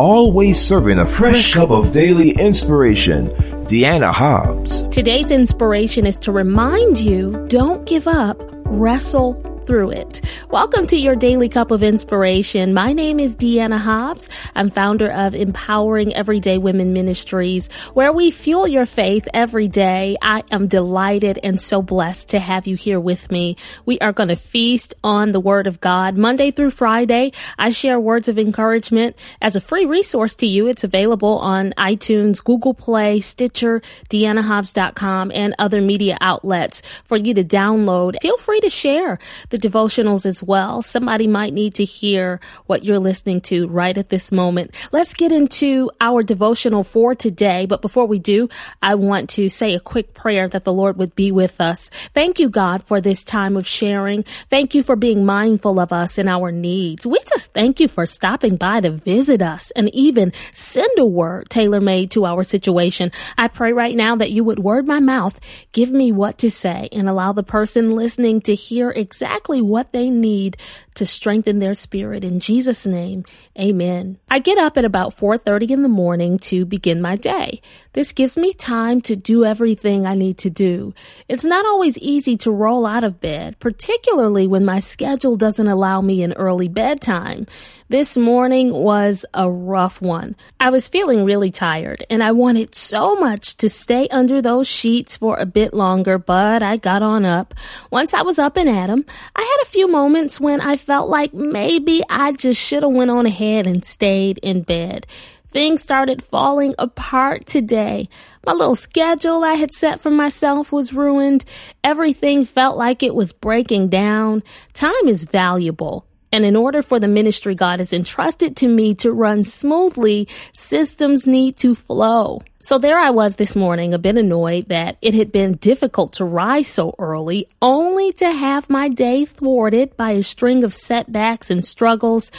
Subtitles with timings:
[0.00, 3.28] always serving a fresh cup of daily inspiration.
[3.66, 4.88] Deanna Hobbs.
[4.88, 9.34] Today's inspiration is to remind you don't give up, wrestle
[9.70, 10.20] through it.
[10.50, 12.74] Welcome to your daily cup of inspiration.
[12.74, 14.28] My name is Deanna Hobbs.
[14.56, 20.16] I'm founder of Empowering Everyday Women Ministries, where we fuel your faith every day.
[20.20, 23.54] I am delighted and so blessed to have you here with me.
[23.86, 27.30] We are going to feast on the Word of God Monday through Friday.
[27.56, 30.66] I share words of encouragement as a free resource to you.
[30.66, 37.44] It's available on iTunes, Google Play, Stitcher, DeannaHobbs.com, and other media outlets for you to
[37.44, 38.20] download.
[38.20, 40.82] Feel free to share the devotionals as well.
[40.82, 44.88] Somebody might need to hear what you're listening to right at this moment.
[44.92, 47.66] Let's get into our devotional for today.
[47.66, 48.48] But before we do,
[48.82, 51.90] I want to say a quick prayer that the Lord would be with us.
[52.14, 54.22] Thank you, God, for this time of sharing.
[54.48, 57.06] Thank you for being mindful of us and our needs.
[57.06, 61.50] We just thank you for stopping by to visit us and even send a word
[61.50, 63.10] tailor made to our situation.
[63.36, 65.40] I pray right now that you would word my mouth,
[65.72, 69.92] give me what to say and allow the person listening to hear exactly exactly what
[69.92, 70.54] they need
[70.94, 72.24] to strengthen their spirit.
[72.24, 73.24] In Jesus' name,
[73.58, 74.18] amen.
[74.28, 77.62] I get up at about 4.30 in the morning to begin my day.
[77.94, 80.92] This gives me time to do everything I need to do.
[81.26, 86.02] It's not always easy to roll out of bed, particularly when my schedule doesn't allow
[86.02, 87.46] me an early bedtime.
[87.90, 90.36] This morning was a rough one.
[90.60, 95.16] I was feeling really tired and I wanted so much to stay under those sheets
[95.16, 97.52] for a bit longer, but I got on up.
[97.90, 101.10] Once I was up and at 'em, I had a few moments when I felt
[101.10, 105.04] like maybe I just should have went on ahead and stayed in bed.
[105.50, 108.08] Things started falling apart today.
[108.46, 111.44] My little schedule I had set for myself was ruined.
[111.82, 114.44] Everything felt like it was breaking down.
[114.74, 116.06] Time is valuable.
[116.32, 121.26] And in order for the ministry God has entrusted to me to run smoothly, systems
[121.26, 122.40] need to flow.
[122.60, 126.24] So there I was this morning, a bit annoyed that it had been difficult to
[126.24, 131.64] rise so early, only to have my day thwarted by a string of setbacks and
[131.64, 132.30] struggles.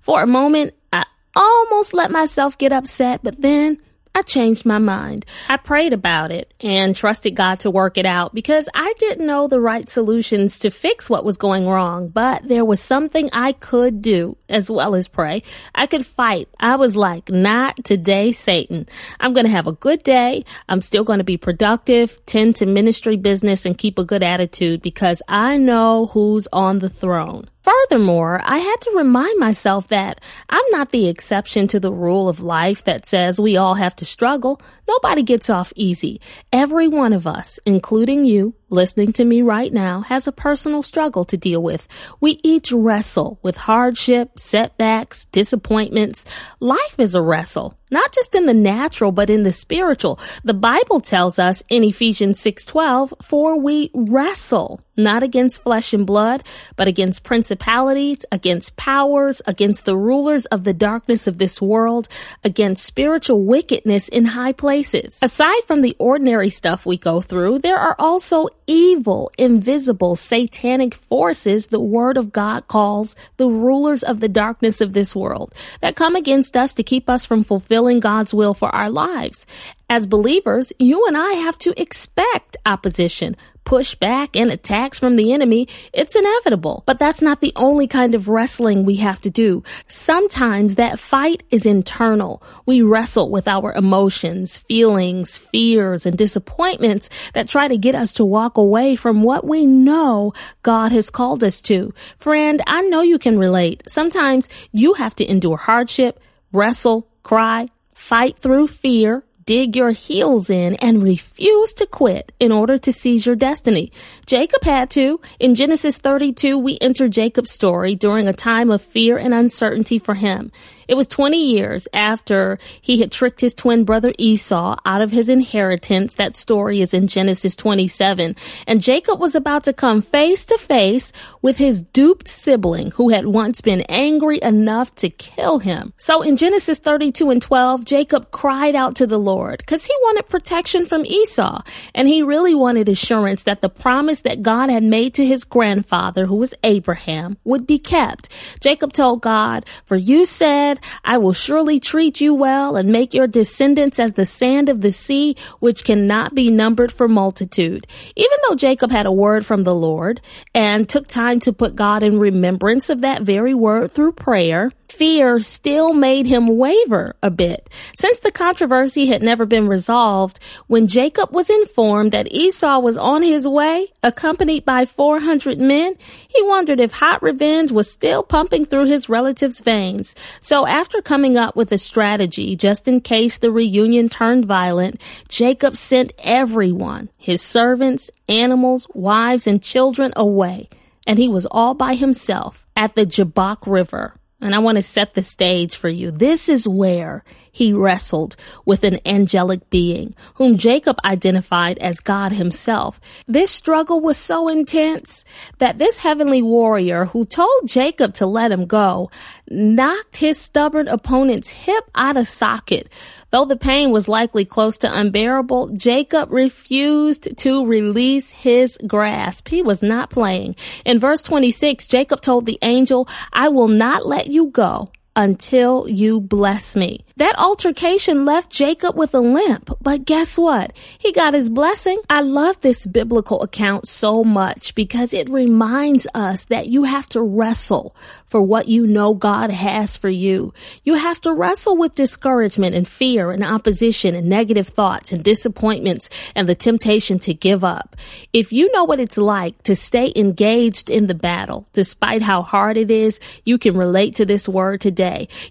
[0.00, 3.78] For a moment, I almost let myself get upset, but then
[4.12, 5.24] I changed my mind.
[5.48, 9.46] I prayed about it and trusted God to work it out because I didn't know
[9.46, 14.02] the right solutions to fix what was going wrong, but there was something I could
[14.02, 15.44] do as well as pray.
[15.74, 16.48] I could fight.
[16.58, 18.86] I was like, not today, Satan.
[19.20, 20.44] I'm going to have a good day.
[20.68, 24.82] I'm still going to be productive, tend to ministry business and keep a good attitude
[24.82, 27.48] because I know who's on the throne.
[27.62, 32.40] Furthermore, I had to remind myself that I'm not the exception to the rule of
[32.40, 34.60] life that says we all have to struggle.
[34.88, 36.20] Nobody gets off easy.
[36.52, 41.24] Every one of us, including you, listening to me right now has a personal struggle
[41.26, 41.86] to deal with.
[42.20, 46.24] We each wrestle with hardship, setbacks, disappointments.
[46.60, 50.18] Life is a wrestle, not just in the natural, but in the spiritual.
[50.44, 56.42] The Bible tells us in Ephesians 6:12, "For we wrestle not against flesh and blood,
[56.76, 62.06] but against principalities, against powers, against the rulers of the darkness of this world,
[62.44, 67.78] against spiritual wickedness in high places." Aside from the ordinary stuff we go through, there
[67.78, 74.28] are also evil, invisible, satanic forces the Word of God calls the rulers of the
[74.28, 78.54] darkness of this world that come against us to keep us from fulfilling God's will
[78.54, 79.46] for our lives.
[79.88, 85.66] As believers, you and I have to expect opposition, pushback, and attacks from the enemy.
[85.92, 86.84] It's inevitable.
[86.86, 89.64] But that's not the only kind of wrestling we have to do.
[89.88, 92.42] Sometimes that fight is internal.
[92.66, 98.24] We wrestle with our emotions, feelings, fears, and disappointments that try to get us to
[98.24, 101.92] walk away from what we know God has called us to.
[102.16, 103.82] Friend, I know you can relate.
[103.88, 106.20] Sometimes you have to endure hardship,
[106.52, 112.78] wrestle, cry, fight through fear, dig your heels in and refuse to quit in order
[112.78, 113.90] to seize your destiny.
[114.24, 115.20] Jacob had to.
[115.40, 120.14] In Genesis 32, we enter Jacob's story during a time of fear and uncertainty for
[120.14, 120.52] him.
[120.86, 125.28] It was 20 years after he had tricked his twin brother Esau out of his
[125.28, 126.14] inheritance.
[126.14, 128.34] That story is in Genesis 27.
[128.66, 131.12] And Jacob was about to come face to face
[131.42, 135.92] with his duped sibling who had once been angry enough to kill him.
[135.96, 140.26] So in Genesis 32 and 12, Jacob cried out to the Lord because he wanted
[140.26, 141.62] protection from Esau
[141.94, 146.26] and he really wanted assurance that the promise that God had made to his grandfather,
[146.26, 148.28] who was Abraham, would be kept.
[148.60, 153.26] Jacob told God, for you said, I will surely treat you well and make your
[153.26, 157.86] descendants as the sand of the sea, which cannot be numbered for multitude.
[158.16, 160.20] Even though Jacob had a word from the Lord
[160.54, 165.38] and took time to put God in remembrance of that very word through prayer, fear
[165.38, 167.68] still made him waver a bit.
[167.96, 173.22] Since the controversy had never been resolved, when Jacob was informed that Esau was on
[173.22, 175.94] his way, accompanied by 400 men,
[176.28, 180.14] he wondered if hot revenge was still pumping through his relative's veins.
[180.40, 185.76] So after coming up with a strategy, just in case the reunion turned violent, Jacob
[185.76, 190.68] sent everyone, his servants, animals, wives, and children away.
[191.06, 194.14] And he was all by himself at the Jabbok River.
[194.40, 196.10] And I want to set the stage for you.
[196.10, 203.00] This is where he wrestled with an angelic being whom Jacob identified as God himself.
[203.26, 205.24] This struggle was so intense
[205.58, 209.10] that this heavenly warrior who told Jacob to let him go
[209.48, 212.88] knocked his stubborn opponent's hip out of socket.
[213.30, 219.48] Though the pain was likely close to unbearable, Jacob refused to release his grasp.
[219.48, 220.56] He was not playing.
[220.84, 226.20] In verse 26, Jacob told the angel, I will not let you go until you
[226.20, 227.00] bless me.
[227.16, 230.72] That altercation left Jacob with a limp, but guess what?
[230.98, 232.00] He got his blessing.
[232.08, 237.20] I love this biblical account so much because it reminds us that you have to
[237.20, 240.54] wrestle for what you know God has for you.
[240.84, 246.08] You have to wrestle with discouragement and fear and opposition and negative thoughts and disappointments
[246.34, 247.96] and the temptation to give up.
[248.32, 252.76] If you know what it's like to stay engaged in the battle, despite how hard
[252.76, 254.99] it is, you can relate to this word today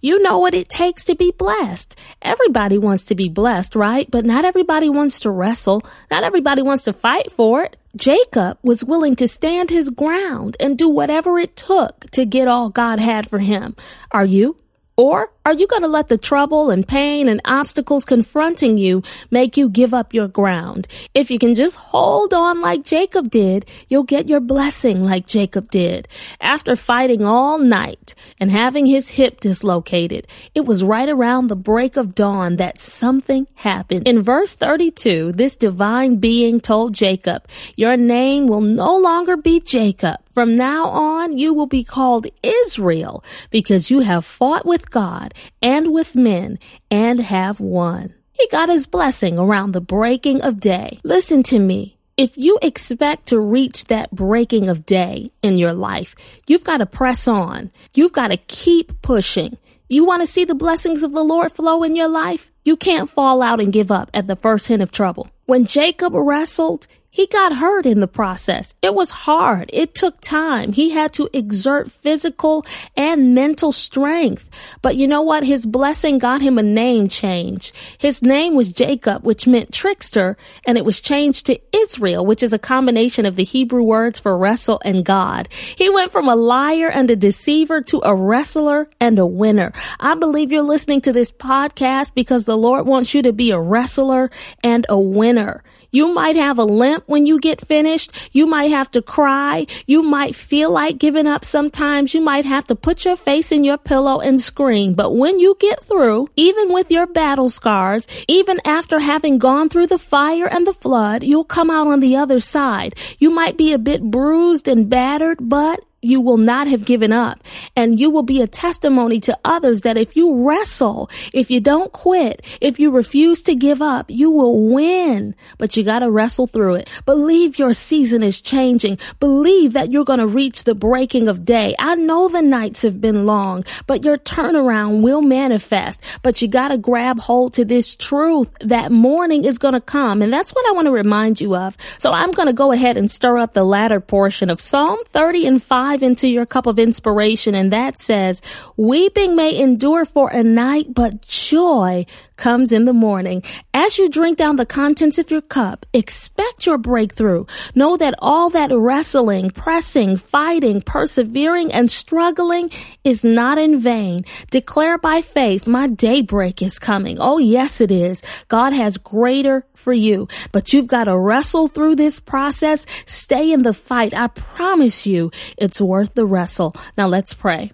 [0.00, 1.98] You know what it takes to be blessed.
[2.22, 4.10] Everybody wants to be blessed, right?
[4.10, 5.82] But not everybody wants to wrestle.
[6.10, 7.76] Not everybody wants to fight for it.
[7.96, 12.70] Jacob was willing to stand his ground and do whatever it took to get all
[12.70, 13.74] God had for him.
[14.10, 14.56] Are you?
[14.96, 19.56] Or are you going to let the trouble and pain and obstacles confronting you make
[19.56, 20.86] you give up your ground?
[21.14, 25.70] If you can just hold on like Jacob did, you'll get your blessing like Jacob
[25.70, 26.06] did.
[26.38, 31.96] After fighting all night and having his hip dislocated, it was right around the break
[31.96, 34.06] of dawn that something happened.
[34.06, 40.18] In verse 32, this divine being told Jacob, your name will no longer be Jacob.
[40.38, 45.92] From now on, you will be called Israel because you have fought with God and
[45.92, 46.58] with men
[46.90, 48.14] and have won.
[48.32, 51.00] He got his blessing around the breaking of day.
[51.02, 51.96] Listen to me.
[52.16, 56.86] If you expect to reach that breaking of day in your life, you've got to
[56.86, 57.70] press on.
[57.94, 59.56] You've got to keep pushing.
[59.88, 62.50] You want to see the blessings of the Lord flow in your life?
[62.64, 65.30] You can't fall out and give up at the first hint of trouble.
[65.46, 68.74] When Jacob wrestled, he got hurt in the process.
[68.82, 69.70] It was hard.
[69.72, 70.72] It took time.
[70.72, 72.66] He had to exert physical
[72.96, 74.76] and mental strength.
[74.82, 75.44] But you know what?
[75.44, 77.72] His blessing got him a name change.
[77.98, 82.52] His name was Jacob, which meant trickster, and it was changed to Israel, which is
[82.52, 85.48] a combination of the Hebrew words for wrestle and God.
[85.50, 89.72] He went from a liar and a deceiver to a wrestler and a winner.
[89.98, 93.60] I believe you're listening to this podcast because the Lord wants you to be a
[93.60, 94.30] wrestler
[94.62, 95.62] and a winner.
[95.90, 98.28] You might have a limp when you get finished.
[98.32, 99.66] You might have to cry.
[99.86, 102.12] You might feel like giving up sometimes.
[102.12, 104.94] You might have to put your face in your pillow and scream.
[104.94, 109.86] But when you get through, even with your battle scars, even after having gone through
[109.86, 112.94] the fire and the flood, you'll come out on the other side.
[113.18, 117.40] You might be a bit bruised and battered, but you will not have given up
[117.76, 121.92] and you will be a testimony to others that if you wrestle, if you don't
[121.92, 125.34] quit, if you refuse to give up, you will win.
[125.58, 127.02] But you got to wrestle through it.
[127.04, 128.98] Believe your season is changing.
[129.18, 131.74] Believe that you're going to reach the breaking of day.
[131.78, 136.20] I know the nights have been long, but your turnaround will manifest.
[136.22, 140.22] But you got to grab hold to this truth that morning is going to come.
[140.22, 141.76] And that's what I want to remind you of.
[141.98, 145.46] So I'm going to go ahead and stir up the latter portion of Psalm 30
[145.46, 148.42] and 5 dive into your cup of inspiration, and that says,
[148.76, 152.04] Weeping may endure for a night, but joy
[152.38, 153.42] comes in the morning.
[153.74, 157.44] As you drink down the contents of your cup, expect your breakthrough.
[157.74, 162.70] Know that all that wrestling, pressing, fighting, persevering, and struggling
[163.04, 164.24] is not in vain.
[164.50, 167.18] Declare by faith, my daybreak is coming.
[167.20, 168.22] Oh, yes, it is.
[168.48, 172.86] God has greater for you, but you've got to wrestle through this process.
[173.06, 174.14] Stay in the fight.
[174.14, 176.74] I promise you it's worth the wrestle.
[176.96, 177.72] Now let's pray.